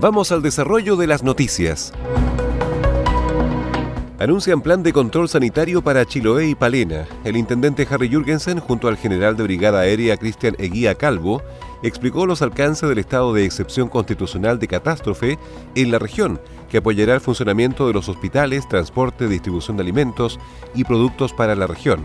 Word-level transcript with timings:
Vamos 0.00 0.32
al 0.32 0.40
desarrollo 0.40 0.96
de 0.96 1.06
las 1.06 1.22
noticias. 1.22 1.92
Anuncian 4.18 4.62
plan 4.62 4.82
de 4.82 4.94
control 4.94 5.28
sanitario 5.28 5.82
para 5.82 6.06
Chiloé 6.06 6.48
y 6.48 6.54
Palena. 6.54 7.06
El 7.22 7.36
intendente 7.36 7.86
Harry 7.90 8.08
Jürgensen, 8.08 8.60
junto 8.60 8.88
al 8.88 8.96
general 8.96 9.36
de 9.36 9.42
Brigada 9.42 9.80
Aérea 9.80 10.16
Cristian 10.16 10.56
Eguía 10.58 10.94
Calvo, 10.94 11.42
explicó 11.82 12.24
los 12.24 12.40
alcances 12.40 12.88
del 12.88 12.98
estado 12.98 13.34
de 13.34 13.44
excepción 13.44 13.90
constitucional 13.90 14.58
de 14.58 14.68
catástrofe 14.68 15.38
en 15.74 15.90
la 15.90 15.98
región, 15.98 16.40
que 16.70 16.78
apoyará 16.78 17.12
el 17.12 17.20
funcionamiento 17.20 17.86
de 17.86 17.92
los 17.92 18.08
hospitales, 18.08 18.66
transporte, 18.70 19.28
distribución 19.28 19.76
de 19.76 19.82
alimentos 19.82 20.40
y 20.74 20.84
productos 20.84 21.34
para 21.34 21.54
la 21.54 21.66
región. 21.66 22.00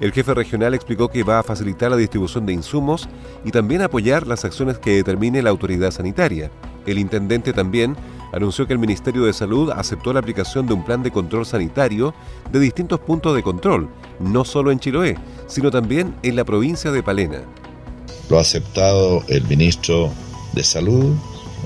El 0.00 0.12
jefe 0.12 0.32
regional 0.32 0.72
explicó 0.72 1.08
que 1.08 1.22
va 1.22 1.40
a 1.40 1.42
facilitar 1.42 1.90
la 1.90 1.98
distribución 1.98 2.46
de 2.46 2.54
insumos 2.54 3.06
y 3.44 3.50
también 3.50 3.82
apoyar 3.82 4.26
las 4.26 4.46
acciones 4.46 4.78
que 4.78 4.96
determine 4.96 5.42
la 5.42 5.50
autoridad 5.50 5.90
sanitaria. 5.90 6.50
El 6.86 6.98
intendente 6.98 7.52
también 7.52 7.96
anunció 8.32 8.66
que 8.66 8.72
el 8.72 8.78
Ministerio 8.78 9.24
de 9.24 9.32
Salud 9.32 9.70
aceptó 9.70 10.12
la 10.12 10.20
aplicación 10.20 10.66
de 10.66 10.74
un 10.74 10.84
plan 10.84 11.02
de 11.02 11.10
control 11.10 11.46
sanitario 11.46 12.14
de 12.52 12.60
distintos 12.60 13.00
puntos 13.00 13.34
de 13.34 13.42
control, 13.42 13.88
no 14.20 14.44
solo 14.44 14.70
en 14.70 14.80
Chiloé, 14.80 15.16
sino 15.46 15.70
también 15.70 16.14
en 16.22 16.36
la 16.36 16.44
provincia 16.44 16.90
de 16.90 17.02
Palena. 17.02 17.42
Lo 18.28 18.38
ha 18.38 18.40
aceptado 18.40 19.22
el 19.28 19.44
ministro 19.44 20.10
de 20.52 20.64
Salud 20.64 21.14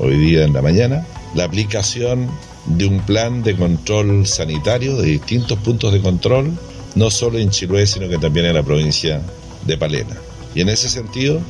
hoy 0.00 0.16
día 0.16 0.44
en 0.44 0.52
la 0.52 0.62
mañana, 0.62 1.06
la 1.34 1.44
aplicación 1.44 2.28
de 2.66 2.86
un 2.86 3.00
plan 3.00 3.42
de 3.42 3.56
control 3.56 4.26
sanitario 4.26 4.96
de 4.96 5.08
distintos 5.08 5.58
puntos 5.60 5.92
de 5.92 6.00
control, 6.00 6.52
no 6.94 7.10
solo 7.10 7.38
en 7.38 7.50
Chiloé, 7.50 7.86
sino 7.86 8.08
que 8.08 8.18
también 8.18 8.46
en 8.46 8.54
la 8.54 8.62
provincia 8.62 9.22
de 9.66 9.78
Palena. 9.78 10.16
Y 10.54 10.60
en 10.60 10.68
ese 10.68 10.88
sentido, 10.88 11.40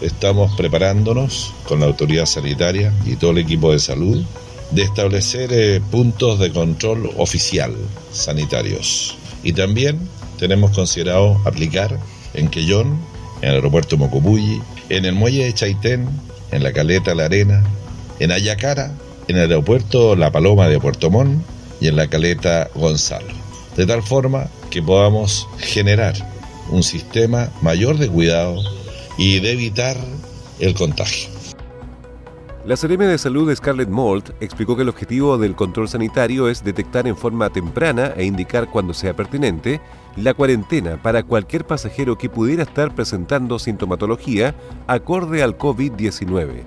estamos 0.00 0.54
preparándonos 0.56 1.52
con 1.64 1.80
la 1.80 1.86
autoridad 1.86 2.26
sanitaria 2.26 2.92
y 3.04 3.16
todo 3.16 3.32
el 3.32 3.38
equipo 3.38 3.72
de 3.72 3.78
salud 3.78 4.24
de 4.70 4.82
establecer 4.82 5.50
eh, 5.52 5.80
puntos 5.90 6.38
de 6.38 6.52
control 6.52 7.10
oficial 7.16 7.74
sanitarios. 8.12 9.16
Y 9.42 9.52
también 9.52 9.98
tenemos 10.38 10.72
considerado 10.72 11.40
aplicar 11.44 11.98
en 12.34 12.48
Quellón, 12.48 12.98
en 13.40 13.50
el 13.50 13.54
aeropuerto 13.56 13.96
Mocopulli, 13.96 14.60
en 14.88 15.04
el 15.04 15.14
muelle 15.14 15.44
de 15.44 15.54
Chaitén, 15.54 16.08
en 16.50 16.62
la 16.62 16.72
caleta 16.72 17.14
La 17.14 17.26
Arena, 17.26 17.64
en 18.20 18.32
Ayacara, 18.32 18.92
en 19.28 19.36
el 19.36 19.42
aeropuerto 19.42 20.16
La 20.16 20.30
Paloma 20.30 20.68
de 20.68 20.78
Puerto 20.78 21.10
Montt 21.10 21.42
y 21.80 21.88
en 21.88 21.96
la 21.96 22.08
caleta 22.08 22.68
Gonzalo. 22.74 23.32
De 23.76 23.86
tal 23.86 24.02
forma 24.02 24.48
que 24.70 24.82
podamos 24.82 25.46
generar 25.58 26.14
un 26.70 26.82
sistema 26.82 27.48
mayor 27.62 27.96
de 27.96 28.08
cuidado 28.08 28.62
y 29.18 29.40
de 29.40 29.52
evitar 29.52 29.96
el 30.60 30.74
contagio. 30.74 31.28
La 32.64 32.76
CRM 32.76 32.98
de 32.98 33.18
Salud 33.18 33.54
Scarlett 33.54 33.88
Mold 33.88 34.34
explicó 34.40 34.76
que 34.76 34.82
el 34.82 34.88
objetivo 34.88 35.38
del 35.38 35.54
control 35.54 35.88
sanitario 35.88 36.48
es 36.48 36.62
detectar 36.62 37.06
en 37.06 37.16
forma 37.16 37.50
temprana 37.50 38.12
e 38.16 38.24
indicar 38.24 38.68
cuando 38.68 38.94
sea 38.94 39.14
pertinente 39.14 39.80
la 40.16 40.34
cuarentena 40.34 41.02
para 41.02 41.22
cualquier 41.22 41.64
pasajero 41.64 42.18
que 42.18 42.28
pudiera 42.28 42.64
estar 42.64 42.94
presentando 42.94 43.58
sintomatología 43.58 44.54
acorde 44.86 45.42
al 45.42 45.56
COVID-19. 45.56 46.62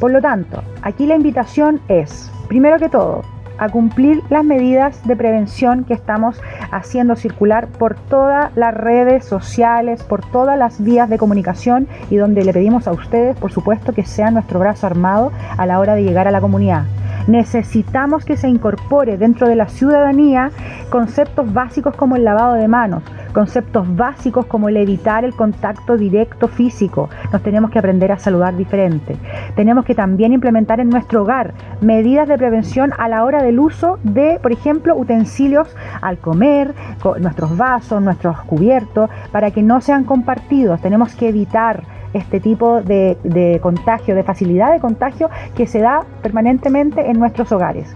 Por 0.00 0.10
lo 0.10 0.20
tanto, 0.20 0.62
aquí 0.82 1.06
la 1.06 1.16
invitación 1.16 1.80
es, 1.88 2.30
primero 2.48 2.78
que 2.78 2.88
todo, 2.88 3.22
a 3.58 3.68
cumplir 3.68 4.22
las 4.30 4.44
medidas 4.44 5.06
de 5.06 5.16
prevención 5.16 5.84
que 5.84 5.94
estamos 5.94 6.40
haciendo 6.70 7.16
circular 7.16 7.68
por 7.68 7.94
todas 7.94 8.54
las 8.56 8.74
redes 8.74 9.24
sociales, 9.24 10.02
por 10.02 10.24
todas 10.30 10.58
las 10.58 10.82
vías 10.82 11.08
de 11.08 11.18
comunicación 11.18 11.88
y 12.10 12.16
donde 12.16 12.44
le 12.44 12.52
pedimos 12.52 12.86
a 12.86 12.92
ustedes, 12.92 13.36
por 13.36 13.52
supuesto, 13.52 13.92
que 13.92 14.04
sean 14.04 14.34
nuestro 14.34 14.58
brazo 14.58 14.86
armado 14.86 15.32
a 15.56 15.66
la 15.66 15.78
hora 15.78 15.94
de 15.94 16.02
llegar 16.02 16.28
a 16.28 16.30
la 16.30 16.40
comunidad. 16.40 16.84
Necesitamos 17.26 18.24
que 18.24 18.36
se 18.36 18.48
incorpore 18.48 19.16
dentro 19.16 19.48
de 19.48 19.56
la 19.56 19.68
ciudadanía 19.68 20.50
conceptos 20.90 21.52
básicos 21.52 21.96
como 21.96 22.16
el 22.16 22.24
lavado 22.24 22.54
de 22.54 22.68
manos, 22.68 23.02
conceptos 23.32 23.96
básicos 23.96 24.46
como 24.46 24.68
el 24.68 24.76
evitar 24.76 25.24
el 25.24 25.34
contacto 25.34 25.96
directo 25.96 26.48
físico. 26.48 27.08
Nos 27.32 27.42
tenemos 27.42 27.70
que 27.70 27.78
aprender 27.78 28.12
a 28.12 28.18
saludar 28.18 28.56
diferente. 28.56 29.16
Tenemos 29.56 29.84
que 29.84 29.94
también 29.94 30.32
implementar 30.32 30.80
en 30.80 30.90
nuestro 30.90 31.22
hogar 31.22 31.54
medidas 31.80 32.28
de 32.28 32.38
prevención 32.38 32.92
a 32.98 33.08
la 33.08 33.24
hora 33.24 33.42
del 33.42 33.58
uso 33.58 33.98
de, 34.02 34.38
por 34.42 34.52
ejemplo, 34.52 34.94
utensilios 34.94 35.74
al 36.02 36.18
comer, 36.18 36.74
nuestros 37.20 37.56
vasos, 37.56 38.02
nuestros 38.02 38.40
cubiertos, 38.42 39.10
para 39.32 39.50
que 39.50 39.62
no 39.62 39.80
sean 39.80 40.04
compartidos. 40.04 40.80
Tenemos 40.80 41.14
que 41.14 41.28
evitar 41.28 41.82
este 42.14 42.40
tipo 42.40 42.80
de, 42.80 43.18
de 43.22 43.60
contagio, 43.60 44.14
de 44.14 44.22
facilidad 44.22 44.72
de 44.72 44.80
contagio 44.80 45.28
que 45.56 45.66
se 45.66 45.80
da 45.80 46.04
permanentemente 46.22 47.10
en 47.10 47.18
nuestros 47.18 47.52
hogares. 47.52 47.94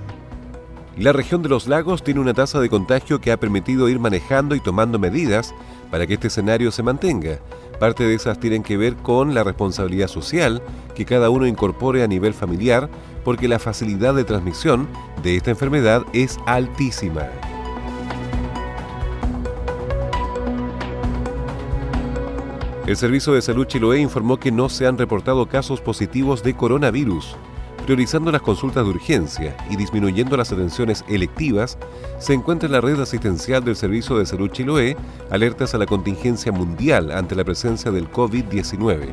La 0.98 1.12
región 1.12 1.42
de 1.42 1.48
los 1.48 1.68
lagos 1.68 2.02
tiene 2.02 2.18
una 2.18 2.34
tasa 2.34 2.58
de 2.58 2.68
contagio 2.68 3.20
que 3.20 3.30
ha 3.30 3.36
permitido 3.36 3.88
ir 3.88 4.00
manejando 4.00 4.56
y 4.56 4.60
tomando 4.60 4.98
medidas 4.98 5.54
para 5.92 6.08
que 6.08 6.14
este 6.14 6.26
escenario 6.26 6.72
se 6.72 6.82
mantenga. 6.82 7.38
Parte 7.78 8.02
de 8.04 8.14
esas 8.14 8.40
tienen 8.40 8.64
que 8.64 8.76
ver 8.76 8.96
con 8.96 9.32
la 9.32 9.44
responsabilidad 9.44 10.08
social 10.08 10.60
que 10.96 11.04
cada 11.04 11.30
uno 11.30 11.46
incorpore 11.46 12.02
a 12.02 12.08
nivel 12.08 12.34
familiar 12.34 12.88
porque 13.24 13.46
la 13.46 13.60
facilidad 13.60 14.14
de 14.14 14.24
transmisión 14.24 14.88
de 15.22 15.36
esta 15.36 15.50
enfermedad 15.50 16.02
es 16.12 16.38
altísima. 16.46 17.28
El 22.88 22.96
Servicio 22.96 23.34
de 23.34 23.42
Salud 23.42 23.66
Chiloé 23.66 24.00
informó 24.00 24.38
que 24.40 24.50
no 24.50 24.70
se 24.70 24.86
han 24.86 24.96
reportado 24.96 25.46
casos 25.46 25.82
positivos 25.82 26.42
de 26.42 26.54
coronavirus. 26.54 27.36
Priorizando 27.84 28.32
las 28.32 28.40
consultas 28.40 28.82
de 28.82 28.90
urgencia 28.92 29.54
y 29.68 29.76
disminuyendo 29.76 30.38
las 30.38 30.52
atenciones 30.52 31.04
electivas, 31.06 31.76
se 32.18 32.32
encuentra 32.32 32.64
en 32.66 32.72
la 32.72 32.80
red 32.80 32.98
asistencial 32.98 33.62
del 33.62 33.76
Servicio 33.76 34.16
de 34.16 34.24
Salud 34.24 34.50
Chiloé 34.50 34.96
alertas 35.30 35.74
a 35.74 35.78
la 35.78 35.84
contingencia 35.84 36.50
mundial 36.50 37.10
ante 37.10 37.34
la 37.34 37.44
presencia 37.44 37.90
del 37.90 38.10
COVID-19. 38.10 39.10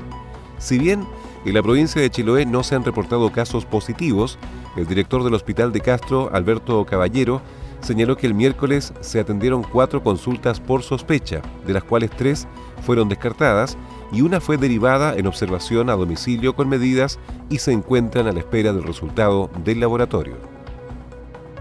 Si 0.58 0.80
bien 0.80 1.06
en 1.44 1.54
la 1.54 1.62
provincia 1.62 2.02
de 2.02 2.10
Chiloé 2.10 2.46
no 2.46 2.64
se 2.64 2.76
han 2.76 2.86
reportado 2.86 3.30
casos 3.34 3.66
positivos, 3.66 4.40
el 4.78 4.88
director 4.88 5.22
del 5.22 5.34
Hospital 5.34 5.74
de 5.74 5.82
Castro, 5.82 6.30
Alberto 6.32 6.86
Caballero, 6.86 7.42
señaló 7.86 8.18
que 8.18 8.26
el 8.26 8.34
miércoles 8.34 8.94
se 9.02 9.20
atendieron 9.20 9.62
cuatro 9.62 10.02
consultas 10.02 10.60
por 10.60 10.82
sospecha, 10.82 11.42
de 11.68 11.74
las 11.74 11.84
cuales 11.84 12.10
tres 12.10 12.48
fueron 12.82 13.10
descartadas 13.10 13.78
y 14.12 14.22
una 14.22 14.42
fue 14.42 14.58
derivada 14.58 15.16
en 15.16 15.28
observación 15.28 15.92
a 15.92 15.94
domicilio 15.94 16.56
con 16.56 16.68
medidas 16.68 17.20
y 17.50 17.60
se 17.60 17.74
encuentran 17.74 18.28
a 18.28 18.32
la 18.32 18.40
espera 18.40 18.74
del 18.74 18.84
resultado 18.84 19.52
del 19.64 19.80
laboratorio. 19.80 20.36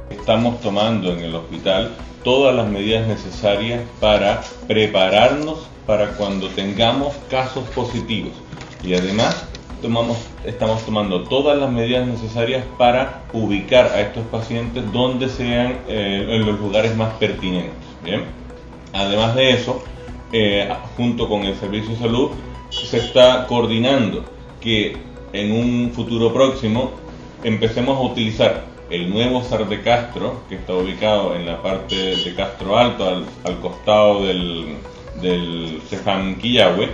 Estamos 0.08 0.60
tomando 0.62 1.12
en 1.12 1.20
el 1.20 1.34
hospital 1.34 1.94
todas 2.22 2.56
las 2.56 2.68
medidas 2.68 3.06
necesarias 3.06 3.82
para 4.00 4.40
prepararnos 4.66 5.68
para 5.86 6.12
cuando 6.16 6.48
tengamos 6.48 7.14
casos 7.28 7.64
positivos 7.74 8.32
y 8.82 8.94
además 8.94 9.46
estamos 10.44 10.84
tomando 10.86 11.24
todas 11.24 11.58
las 11.58 11.70
medidas 11.70 12.06
necesarias 12.06 12.64
para 12.78 13.22
ubicar 13.32 13.86
a 13.86 14.00
estos 14.00 14.24
pacientes 14.26 14.90
donde 14.92 15.28
sean 15.28 15.78
eh, 15.88 16.26
en 16.30 16.46
los 16.46 16.58
lugares 16.58 16.96
más 16.96 17.12
pertinentes. 17.14 17.72
Además 18.92 19.34
de 19.34 19.50
eso, 19.50 19.84
eh, 20.32 20.68
junto 20.96 21.28
con 21.28 21.42
el 21.42 21.54
Servicio 21.56 21.90
de 21.90 21.98
Salud, 21.98 22.30
se 22.70 22.98
está 22.98 23.46
coordinando 23.46 24.24
que 24.60 24.96
en 25.32 25.52
un 25.52 25.92
futuro 25.92 26.32
próximo 26.32 26.92
empecemos 27.42 27.98
a 27.98 28.00
utilizar 28.00 28.64
el 28.90 29.10
nuevo 29.10 29.42
SAR 29.42 29.68
de 29.68 29.82
Castro, 29.82 30.40
que 30.48 30.56
está 30.56 30.74
ubicado 30.74 31.34
en 31.34 31.46
la 31.46 31.60
parte 31.62 32.16
de 32.16 32.34
Castro 32.34 32.78
Alto, 32.78 33.06
al, 33.44 33.60
costado 33.60 34.24
del, 34.24 34.76
del 35.20 35.80
Cefam 35.88 36.36
Quillahue, 36.36 36.88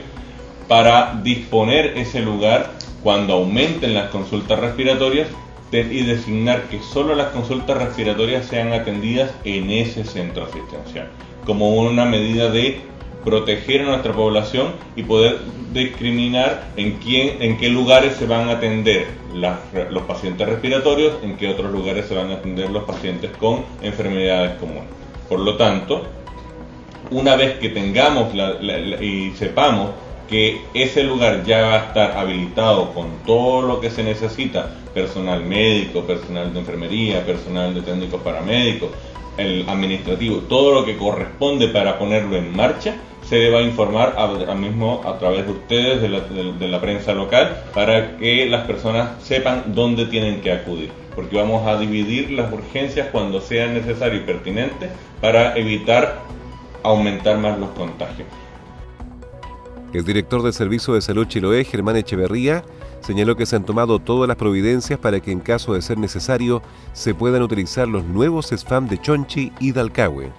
para 0.71 1.19
disponer 1.25 1.99
ese 1.99 2.21
lugar 2.21 2.71
cuando 3.03 3.33
aumenten 3.33 3.93
las 3.93 4.11
consultas 4.11 4.57
respiratorias 4.61 5.27
y 5.73 6.03
designar 6.05 6.69
que 6.69 6.79
solo 6.79 7.17
las 7.17 7.31
consultas 7.31 7.77
respiratorias 7.77 8.47
sean 8.47 8.73
atendidas 8.73 9.33
en 9.43 9.69
ese 9.69 10.05
centro 10.05 10.45
asistencial, 10.45 11.09
como 11.45 11.75
una 11.75 12.05
medida 12.05 12.51
de 12.51 12.83
proteger 13.25 13.81
a 13.81 13.87
nuestra 13.87 14.13
población 14.13 14.69
y 14.95 15.03
poder 15.03 15.39
discriminar 15.73 16.69
en 16.77 16.99
quién, 16.99 17.43
en 17.43 17.59
qué 17.59 17.69
lugares 17.69 18.15
se 18.15 18.27
van 18.27 18.49
a 18.49 18.53
atender 18.53 19.09
los 19.35 20.03
pacientes 20.05 20.49
respiratorios, 20.49 21.15
en 21.25 21.37
qué 21.37 21.49
otros 21.49 21.73
lugares 21.73 22.07
se 22.07 22.15
van 22.15 22.31
a 22.31 22.35
atender 22.35 22.71
los 22.71 22.85
pacientes 22.85 23.33
con 23.39 23.65
enfermedades 23.83 24.57
comunes. 24.61 24.85
Por 25.29 25.41
lo 25.41 25.57
tanto, 25.57 26.05
una 27.11 27.35
vez 27.35 27.59
que 27.59 27.71
tengamos 27.71 28.33
y 29.01 29.33
sepamos 29.33 29.91
que 30.31 30.63
ese 30.73 31.03
lugar 31.03 31.45
ya 31.45 31.63
va 31.63 31.75
a 31.75 31.87
estar 31.89 32.13
habilitado 32.17 32.95
con 32.95 33.09
todo 33.27 33.63
lo 33.63 33.81
que 33.81 33.91
se 33.91 34.03
necesita, 34.03 34.71
personal 34.95 35.45
médico, 35.45 36.03
personal 36.03 36.55
de 36.55 36.61
enfermería, 36.61 37.27
personal 37.27 37.75
de 37.75 37.83
técnicos 37.83 38.23
paramédicos, 38.23 38.91
el 39.37 39.69
administrativo, 39.69 40.39
todo 40.49 40.73
lo 40.73 40.85
que 40.85 40.97
corresponde 40.97 41.69
para 41.69 41.99
ponerlo 41.99 42.37
en 42.37 42.55
marcha, 42.57 42.95
se 43.29 43.51
va 43.51 43.59
a 43.59 43.63
informar 43.63 44.15
ahora 44.17 44.55
mismo 44.55 45.03
a 45.05 45.19
través 45.19 45.47
de 45.47 45.53
ustedes, 45.53 46.01
de 46.01 46.09
la, 46.09 46.21
de 46.21 46.69
la 46.69 46.81
prensa 46.81 47.13
local, 47.13 47.65
para 47.75 48.17
que 48.17 48.47
las 48.47 48.67
personas 48.67 49.23
sepan 49.23 49.75
dónde 49.75 50.07
tienen 50.07 50.41
que 50.41 50.53
acudir 50.53 50.91
porque 51.15 51.37
vamos 51.37 51.67
a 51.67 51.79
dividir 51.79 52.31
las 52.31 52.53
urgencias 52.53 53.09
cuando 53.13 53.41
sea 53.41 53.67
necesario 53.67 54.21
y 54.21 54.25
pertinente 54.25 54.89
para 55.21 55.57
evitar 55.57 56.21
aumentar 56.83 57.37
más 57.39 57.59
los 57.59 57.71
contagios. 57.71 58.29
El 59.93 60.05
director 60.05 60.43
del 60.43 60.53
Servicio 60.53 60.95
de 60.95 61.01
Salud 61.01 61.27
Chiloé, 61.27 61.65
Germán 61.65 61.97
Echeverría, 61.97 62.63
señaló 63.01 63.35
que 63.37 63.45
se 63.45 63.57
han 63.57 63.67
tomado 63.67 63.99
todas 63.99 64.29
las 64.29 64.37
providencias 64.37 65.01
para 65.01 65.19
que 65.19 65.33
en 65.33 65.41
caso 65.41 65.75
de 65.75 65.83
ser 65.83 65.99
necesario 65.99 66.63
se 66.93 67.13
puedan 67.13 67.43
utilizar 67.43 67.89
los 67.89 68.05
nuevos 68.05 68.47
SFAM 68.47 68.89
de 68.89 68.99
Chonchi 68.99 69.53
y 69.59 69.73
Dalcahue. 69.73 70.31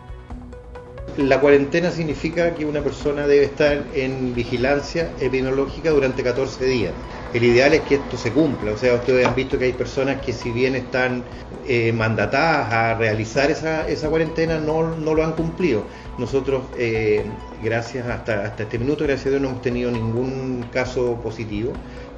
La 1.18 1.42
cuarentena 1.42 1.92
significa 1.92 2.56
que 2.56 2.66
una 2.66 2.80
persona 2.80 3.28
debe 3.28 3.44
estar 3.44 3.84
en 3.94 4.34
vigilancia 4.34 5.12
epidemiológica 5.20 5.90
durante 5.90 6.24
14 6.24 6.64
días. 6.66 6.94
El 7.34 7.44
ideal 7.46 7.74
es 7.74 7.82
que 7.82 7.96
esto 7.96 8.18
se 8.18 8.32
cumpla, 8.34 8.72
o 8.72 8.78
sea, 8.78 8.96
ustedes 8.96 9.26
han 9.26 9.36
visto 9.36 9.58
que 9.58 9.66
hay 9.66 9.74
personas 9.74 10.22
que 10.22 10.34
si 10.34 10.52
bien 10.52 10.76
están 10.76 11.24
eh, 11.66 11.94
mandatadas 11.94 12.74
a 12.74 12.94
realizar 12.96 13.50
esa, 13.50 13.88
esa 13.88 14.10
cuarentena, 14.10 14.60
no, 14.60 14.98
no, 14.98 15.14
lo 15.14 15.24
han 15.24 15.34
cumplido. 15.34 15.86
Nosotros, 16.18 16.64
eh, 16.78 17.24
gracias 17.64 18.06
hasta, 18.08 18.44
hasta 18.46 18.64
este 18.64 18.78
minuto, 18.80 19.06
gracias 19.06 19.28
a 19.28 19.30
Dios, 19.30 19.42
no 19.42 19.50
hemos 19.50 19.62
tenido 19.62 19.92
ningún 19.92 20.66
caso 20.74 21.22
positivo. 21.24 21.72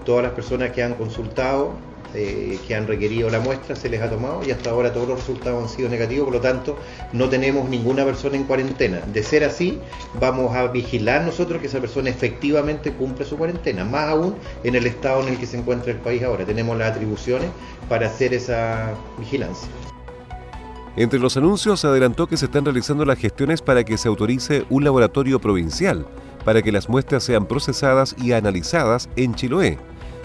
Todas 0.03 0.23
las 0.23 0.31
personas 0.33 0.71
que 0.71 0.81
han 0.81 0.95
consultado 0.95 1.77
eh, 2.13 2.59
que 2.67 2.75
han 2.75 2.87
requerido 2.87 3.29
la 3.29 3.39
muestra 3.39 3.75
se 3.75 3.89
les 3.89 4.01
ha 4.01 4.09
tomado 4.09 4.41
y 4.45 4.51
hasta 4.51 4.69
ahora 4.69 4.93
todos 4.93 5.07
los 5.07 5.19
resultados 5.19 5.63
han 5.63 5.69
sido 5.69 5.89
negativos, 5.89 6.25
por 6.25 6.33
lo 6.35 6.41
tanto 6.41 6.77
no 7.11 7.29
tenemos 7.29 7.67
ninguna 7.69 8.05
persona 8.05 8.35
en 8.35 8.43
cuarentena. 8.43 9.01
De 9.11 9.23
ser 9.23 9.43
así, 9.43 9.79
vamos 10.19 10.55
a 10.55 10.67
vigilar 10.67 11.23
nosotros 11.23 11.59
que 11.61 11.67
esa 11.67 11.79
persona 11.79 12.09
efectivamente 12.09 12.93
cumple 12.93 13.25
su 13.25 13.37
cuarentena, 13.37 13.83
más 13.83 14.09
aún 14.09 14.35
en 14.63 14.75
el 14.75 14.85
estado 14.85 15.21
en 15.23 15.29
el 15.29 15.37
que 15.37 15.45
se 15.45 15.57
encuentra 15.57 15.91
el 15.91 15.99
país 15.99 16.23
ahora. 16.23 16.45
Tenemos 16.45 16.77
las 16.77 16.91
atribuciones 16.91 17.49
para 17.89 18.07
hacer 18.07 18.33
esa 18.33 18.93
vigilancia. 19.17 19.69
Entre 20.95 21.19
los 21.19 21.37
anuncios 21.37 21.79
se 21.79 21.87
adelantó 21.87 22.27
que 22.27 22.37
se 22.37 22.45
están 22.45 22.65
realizando 22.65 23.03
las 23.03 23.17
gestiones 23.17 23.61
para 23.61 23.83
que 23.83 23.97
se 23.97 24.07
autorice 24.07 24.65
un 24.69 24.83
laboratorio 24.83 25.39
provincial 25.39 26.05
para 26.43 26.61
que 26.61 26.71
las 26.71 26.89
muestras 26.89 27.23
sean 27.23 27.45
procesadas 27.45 28.15
y 28.21 28.33
analizadas 28.33 29.09
en 29.15 29.33
Chiloé. 29.35 29.77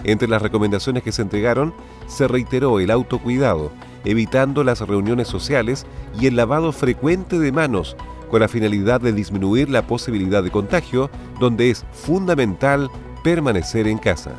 Entre 0.03 0.27
las 0.27 0.41
recomendaciones 0.41 1.03
que 1.03 1.11
se 1.11 1.21
entregaron 1.21 1.73
se 2.07 2.27
reiteró 2.27 2.79
el 2.79 2.91
autocuidado, 2.91 3.71
evitando 4.05 4.63
las 4.63 4.81
reuniones 4.81 5.27
sociales 5.27 5.85
y 6.19 6.27
el 6.27 6.35
lavado 6.35 6.71
frecuente 6.71 7.37
de 7.39 7.51
manos, 7.51 7.95
con 8.29 8.41
la 8.41 8.47
finalidad 8.47 9.01
de 9.01 9.11
disminuir 9.11 9.69
la 9.69 9.87
posibilidad 9.87 10.43
de 10.43 10.51
contagio, 10.51 11.09
donde 11.39 11.69
es 11.69 11.85
fundamental 11.91 12.89
permanecer 13.23 13.87
en 13.87 13.97
casa. 13.97 14.31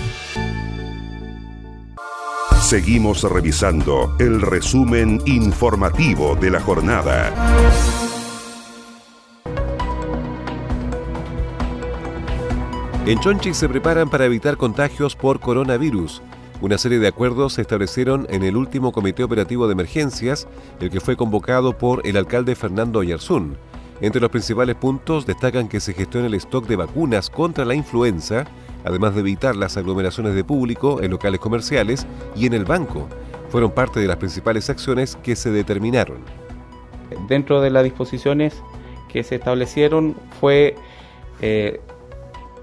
Seguimos 2.60 3.22
revisando 3.22 4.16
el 4.18 4.42
resumen 4.42 5.22
informativo 5.26 6.34
de 6.34 6.50
la 6.50 6.60
jornada. 6.60 7.32
En 13.06 13.20
Chonchi 13.20 13.52
se 13.52 13.68
preparan 13.68 14.08
para 14.08 14.24
evitar 14.24 14.56
contagios 14.56 15.14
por 15.14 15.38
coronavirus. 15.38 16.22
Una 16.60 16.78
serie 16.78 16.98
de 16.98 17.08
acuerdos 17.08 17.54
se 17.54 17.62
establecieron 17.62 18.26
en 18.30 18.44
el 18.44 18.56
último 18.56 18.92
comité 18.92 19.24
operativo 19.24 19.66
de 19.66 19.72
emergencias, 19.72 20.46
el 20.80 20.88
que 20.88 21.00
fue 21.00 21.16
convocado 21.16 21.76
por 21.76 22.06
el 22.06 22.16
alcalde 22.16 22.54
Fernando 22.54 23.00
Oyarzún. 23.00 23.56
Entre 24.00 24.20
los 24.20 24.30
principales 24.30 24.76
puntos 24.76 25.26
destacan 25.26 25.68
que 25.68 25.80
se 25.80 25.94
gestione 25.94 26.28
el 26.28 26.34
stock 26.34 26.66
de 26.66 26.76
vacunas 26.76 27.28
contra 27.28 27.64
la 27.64 27.74
influenza, 27.74 28.44
además 28.84 29.14
de 29.14 29.20
evitar 29.20 29.56
las 29.56 29.76
aglomeraciones 29.76 30.34
de 30.34 30.44
público 30.44 31.02
en 31.02 31.10
locales 31.10 31.40
comerciales 31.40 32.06
y 32.36 32.46
en 32.46 32.54
el 32.54 32.64
banco. 32.64 33.08
Fueron 33.50 33.72
parte 33.72 34.00
de 34.00 34.06
las 34.06 34.16
principales 34.16 34.70
acciones 34.70 35.16
que 35.22 35.36
se 35.36 35.50
determinaron. 35.50 36.18
Dentro 37.28 37.60
de 37.60 37.70
las 37.70 37.84
disposiciones 37.84 38.54
que 39.08 39.22
se 39.22 39.36
establecieron 39.36 40.16
fue 40.40 40.76
eh, 41.40 41.80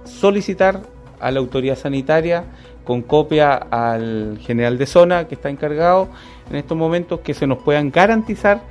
solicitar 0.05 0.81
a 1.19 1.31
la 1.31 1.39
autoridad 1.39 1.77
sanitaria 1.77 2.45
con 2.83 3.01
copia 3.01 3.53
al 3.55 4.39
general 4.41 4.77
de 4.77 4.85
zona 4.85 5.27
que 5.27 5.35
está 5.35 5.49
encargado 5.49 6.09
en 6.49 6.55
estos 6.55 6.77
momentos 6.77 7.19
que 7.21 7.33
se 7.33 7.47
nos 7.47 7.59
puedan 7.59 7.91
garantizar 7.91 8.61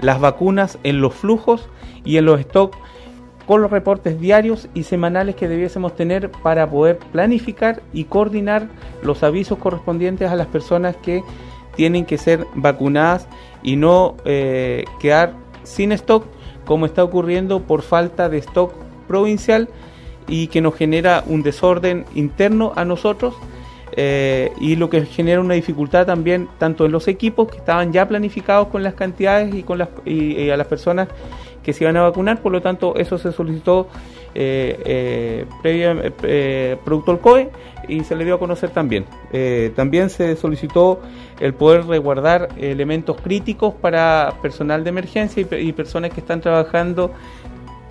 las 0.00 0.20
vacunas 0.20 0.78
en 0.82 1.00
los 1.00 1.14
flujos 1.14 1.68
y 2.04 2.16
en 2.16 2.26
los 2.26 2.40
stocks 2.40 2.78
con 3.46 3.62
los 3.62 3.70
reportes 3.70 4.18
diarios 4.20 4.68
y 4.74 4.82
semanales 4.82 5.36
que 5.36 5.48
debiésemos 5.48 5.94
tener 5.94 6.30
para 6.30 6.68
poder 6.68 6.98
planificar 6.98 7.80
y 7.92 8.04
coordinar 8.04 8.68
los 9.02 9.22
avisos 9.22 9.58
correspondientes 9.58 10.30
a 10.30 10.36
las 10.36 10.48
personas 10.48 10.96
que 10.96 11.22
tienen 11.76 12.04
que 12.06 12.18
ser 12.18 12.46
vacunadas 12.54 13.28
y 13.62 13.76
no 13.76 14.16
eh, 14.24 14.84
quedar 14.98 15.34
sin 15.62 15.92
stock 15.92 16.24
como 16.64 16.86
está 16.86 17.04
ocurriendo 17.04 17.62
por 17.62 17.82
falta 17.82 18.28
de 18.28 18.38
stock 18.38 18.72
provincial 19.06 19.68
y 20.26 20.48
que 20.48 20.60
nos 20.60 20.74
genera 20.74 21.22
un 21.26 21.42
desorden 21.42 22.04
interno 22.14 22.72
a 22.74 22.84
nosotros 22.84 23.34
eh, 23.92 24.52
y 24.60 24.76
lo 24.76 24.90
que 24.90 25.04
genera 25.06 25.40
una 25.40 25.54
dificultad 25.54 26.06
también 26.06 26.48
tanto 26.58 26.86
en 26.86 26.92
los 26.92 27.06
equipos 27.08 27.48
que 27.48 27.58
estaban 27.58 27.92
ya 27.92 28.06
planificados 28.08 28.68
con 28.68 28.82
las 28.82 28.94
cantidades 28.94 29.54
y 29.54 29.62
con 29.62 29.78
las 29.78 29.88
y, 30.04 30.50
a 30.50 30.56
las 30.56 30.66
personas 30.66 31.08
que 31.62 31.72
se 31.72 31.84
iban 31.84 31.96
a 31.96 32.02
vacunar, 32.02 32.42
por 32.42 32.52
lo 32.52 32.62
tanto 32.62 32.94
eso 32.96 33.18
se 33.18 33.32
solicitó 33.32 33.88
eh, 34.34 34.78
eh, 34.84 35.46
previa, 35.62 35.96
eh, 36.22 36.76
producto 36.84 37.10
al 37.10 37.20
COE 37.20 37.50
y 37.88 38.04
se 38.04 38.14
le 38.14 38.24
dio 38.24 38.34
a 38.34 38.38
conocer 38.38 38.70
también. 38.70 39.06
también 39.74 40.10
se 40.10 40.36
solicitó 40.36 41.00
el 41.40 41.54
poder 41.54 41.86
resguardar 41.86 42.48
elementos 42.58 43.20
críticos 43.20 43.74
para 43.74 44.34
personal 44.42 44.84
de 44.84 44.90
emergencia 44.90 45.46
y, 45.50 45.54
y 45.54 45.72
personas 45.72 46.10
que 46.10 46.20
están 46.20 46.40
trabajando. 46.40 47.12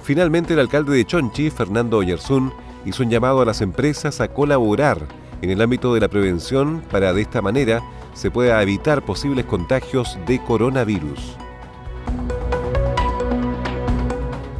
Finalmente 0.03 0.53
el 0.53 0.59
alcalde 0.59 0.95
de 0.95 1.03
Chonchi, 1.03 1.49
Fernando 1.49 1.97
Oyarzún, 1.97 2.53
hizo 2.85 3.01
un 3.01 3.09
llamado 3.09 3.41
a 3.41 3.45
las 3.45 3.61
empresas 3.61 4.21
a 4.21 4.27
colaborar 4.27 4.99
en 5.41 5.49
el 5.49 5.61
ámbito 5.61 5.93
de 5.93 5.99
la 5.99 6.07
prevención 6.07 6.81
para 6.91 7.13
de 7.13 7.21
esta 7.21 7.41
manera 7.41 7.81
se 8.13 8.31
pueda 8.31 8.61
evitar 8.61 9.03
posibles 9.03 9.45
contagios 9.45 10.17
de 10.25 10.41
coronavirus. 10.43 11.37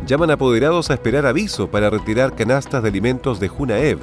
Llaman 0.06 0.30
apoderados 0.30 0.92
a 0.92 0.94
esperar 0.94 1.26
aviso 1.26 1.68
para 1.72 1.90
retirar 1.90 2.36
canastas 2.36 2.84
de 2.84 2.90
alimentos 2.90 3.40
de 3.40 3.48
Junaev. 3.48 4.00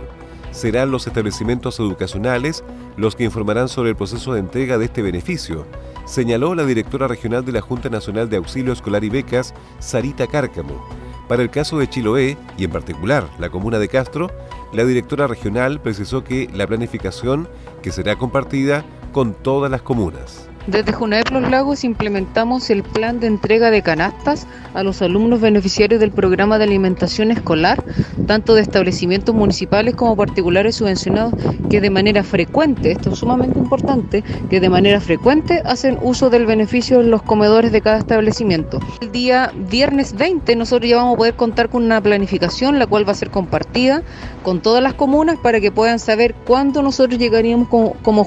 Serán 0.51 0.91
los 0.91 1.07
establecimientos 1.07 1.79
educacionales 1.79 2.65
los 2.97 3.15
que 3.15 3.25
informarán 3.25 3.69
sobre 3.69 3.91
el 3.91 3.97
proceso 3.97 4.35
de 4.35 4.41
entrega 4.41 4.79
de 4.79 4.87
este 4.87 5.01
beneficio. 5.01 5.65
señaló 6.05 6.57
la 6.57 6.65
directora 6.65 7.07
regional 7.07 7.45
de 7.45 7.53
la 7.53 7.61
Junta 7.61 7.89
Nacional 7.89 8.29
de 8.29 8.37
Auxilio 8.37 8.73
Escolar 8.73 9.05
y 9.05 9.11
Becas, 9.11 9.55
Sarita 9.79 10.27
Cárcamo. 10.27 10.85
Para 11.29 11.43
el 11.43 11.51
caso 11.51 11.79
de 11.79 11.89
Chiloé, 11.89 12.37
y 12.59 12.65
en 12.65 12.71
particular 12.71 13.29
la 13.39 13.49
comuna 13.49 13.79
de 13.79 13.89
Castro, 13.89 14.29
la 14.73 14.85
directora 14.85 15.27
regional 15.27 15.81
precisó 15.81 16.25
que 16.25 16.49
la 16.55 16.67
planificación 16.67 17.49
que 17.83 17.93
será 17.93 18.17
compartida 18.17 18.85
con 19.13 19.35
todas 19.35 19.71
las 19.71 19.83
comunas. 19.83 20.49
Desde 20.67 20.93
Junaep 20.93 21.29
Los 21.33 21.51
Lagos 21.51 21.83
implementamos 21.83 22.71
el 22.71 22.85
plan 22.85 23.19
de 23.19 23.27
entrega 23.27 23.73
de 23.73 23.83
canastas 23.83 24.47
a 24.75 24.85
los 24.85 25.03
alumnos 25.03 25.41
beneficiarios 25.41 25.99
del 26.01 26.13
programa 26.13 26.57
de 26.57 26.65
alimentación 26.65 27.33
escolar, 27.33 27.83
tanto 28.29 28.55
de 28.55 28.63
establecimientos 28.63 29.35
municipales 29.35 29.97
como 29.97 30.15
particulares 30.15 30.77
subvencionados, 30.77 31.35
que 31.69 31.81
de 31.81 31.91
manera 31.91 32.23
frecuente, 32.23 32.93
esto 32.93 33.11
es 33.11 33.19
sumamente 33.19 33.59
importante, 33.59 34.23
que 34.49 34.61
de 34.61 34.69
manera 34.69 35.01
frecuente 35.01 35.63
hacen 35.65 35.99
uso 36.01 36.31
del 36.31 36.47
beneficio 36.47 37.01
en 37.01 37.11
los 37.11 37.23
comedores 37.23 37.73
de 37.73 37.81
cada 37.81 37.99
establecimiento. 37.99 38.79
El 39.01 39.11
día 39.11 39.53
viernes 39.69 40.15
20 40.15 40.55
nosotros 40.55 40.89
ya 40.89 40.97
vamos 40.97 41.15
a 41.15 41.19
poder 41.19 41.35
contar 41.35 41.71
con 41.71 41.83
una 41.83 42.01
planificación, 42.01 42.79
la 42.79 42.87
cual 42.87 43.07
va 43.07 43.13
a 43.13 43.17
ser 43.17 43.31
compartida 43.31 44.03
con 44.45 44.61
todas 44.61 44.83
las 44.83 44.95
comunas 44.95 45.39
para 45.39 45.61
que 45.61 45.73
puedan 45.73 45.99
saber 45.99 46.35
cuándo 46.47 46.83
nosotros 46.83 47.19
llegaríamos 47.19 47.69
como, 47.69 47.95
como 47.95 48.25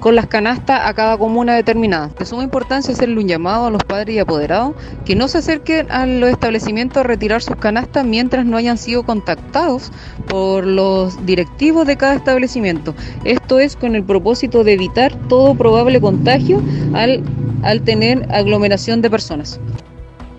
con 0.00 0.14
las 0.14 0.26
canastas 0.26 0.80
a 0.84 0.94
cada 0.94 1.18
comuna 1.18 1.47
determinada. 1.54 2.08
De 2.18 2.24
suma 2.24 2.42
importancia 2.42 2.92
hacerle 2.92 3.18
un 3.18 3.28
llamado 3.28 3.66
a 3.66 3.70
los 3.70 3.82
padres 3.84 4.16
y 4.16 4.18
apoderados 4.18 4.74
que 5.04 5.16
no 5.16 5.28
se 5.28 5.38
acerquen 5.38 5.90
a 5.90 6.06
los 6.06 6.30
establecimientos 6.30 6.98
a 6.98 7.02
retirar 7.02 7.42
sus 7.42 7.56
canastas 7.56 8.04
mientras 8.04 8.46
no 8.46 8.56
hayan 8.56 8.78
sido 8.78 9.04
contactados 9.04 9.92
por 10.28 10.66
los 10.66 11.24
directivos 11.26 11.86
de 11.86 11.96
cada 11.96 12.14
establecimiento. 12.14 12.94
Esto 13.24 13.58
es 13.58 13.76
con 13.76 13.94
el 13.94 14.04
propósito 14.04 14.64
de 14.64 14.74
evitar 14.74 15.14
todo 15.28 15.54
probable 15.54 16.00
contagio 16.00 16.62
al, 16.94 17.22
al 17.62 17.82
tener 17.82 18.26
aglomeración 18.32 19.02
de 19.02 19.10
personas. 19.10 19.60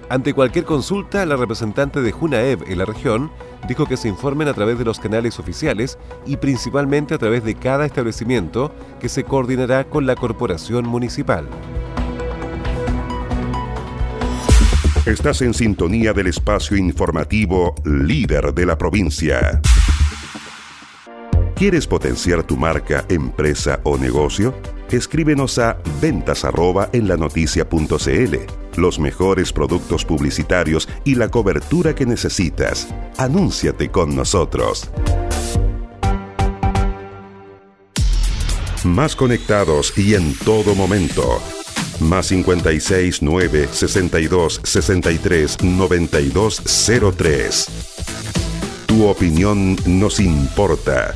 Ante 0.10 0.34
cualquier 0.34 0.66
consulta, 0.66 1.24
la 1.26 1.36
representante 1.36 2.02
de 2.02 2.12
Junaev 2.12 2.64
en 2.68 2.80
la 2.80 2.86
región 2.86 3.30
dijo 3.68 3.86
que 3.86 3.98
se 3.98 4.08
informen 4.08 4.48
a 4.48 4.54
través 4.54 4.78
de 4.78 4.86
los 4.86 5.00
canales 5.00 5.40
oficiales 5.40 5.98
y 6.26 6.38
principalmente 6.38 7.14
a 7.14 7.18
través 7.18 7.44
de 7.44 7.56
cada 7.56 7.86
establecimiento 7.86 8.74
que 9.00 9.10
se 9.10 9.24
coordinará 9.24 9.86
con 9.86 10.06
la 10.06 10.16
corporación 10.16 10.88
municipal. 10.88 11.48
Estás 15.06 15.42
en 15.42 15.54
sintonía 15.54 16.14
del 16.14 16.28
espacio 16.28 16.78
informativo 16.78 17.74
líder 17.84 18.54
de 18.54 18.66
la 18.66 18.78
provincia. 18.78 19.60
¿Quieres 21.56 21.88
potenciar 21.88 22.44
tu 22.44 22.56
marca, 22.56 23.06
empresa 23.10 23.80
o 23.84 23.98
negocio? 23.98 24.54
Escríbenos 24.92 25.58
a 25.58 25.78
ventas 26.00 26.46
en 26.94 27.08
la 27.08 27.18
los 28.76 29.00
mejores 29.00 29.54
productos 29.54 30.06
publicitarios 30.06 30.88
y 31.04 31.16
la 31.16 31.30
cobertura 31.30 31.96
que 31.96 32.06
necesitas. 32.06 32.88
Anúnciate 33.18 33.90
con 33.90 34.16
nosotros. 34.16 34.90
Más 38.84 39.16
conectados 39.16 39.98
y 39.98 40.16
en 40.16 40.34
todo 40.38 40.74
momento. 40.74 41.42
Más 42.00 42.28
56 42.28 43.22
9 43.22 43.68
62 43.72 44.62
63 44.64 45.64
92 45.64 46.64
03. 47.18 47.66
Tu 48.88 49.06
opinión 49.06 49.76
nos 49.86 50.20
importa. 50.20 51.16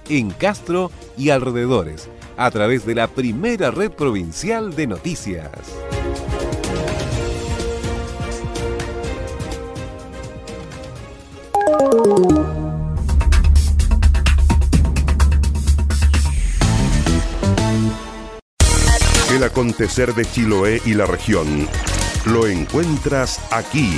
en 0.17 0.31
Castro 0.31 0.91
y 1.17 1.29
alrededores, 1.29 2.09
a 2.37 2.51
través 2.51 2.85
de 2.85 2.95
la 2.95 3.07
primera 3.07 3.71
red 3.71 3.91
provincial 3.91 4.75
de 4.75 4.87
noticias. 4.87 5.49
El 19.33 19.43
acontecer 19.43 20.13
de 20.13 20.25
Chiloé 20.25 20.81
y 20.85 20.93
la 20.93 21.05
región 21.05 21.67
lo 22.25 22.47
encuentras 22.47 23.39
aquí. 23.51 23.89